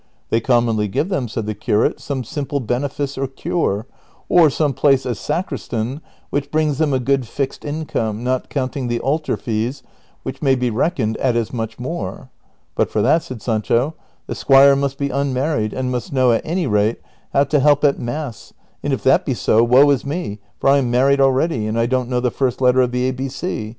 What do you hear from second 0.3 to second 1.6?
They commonly give them," said the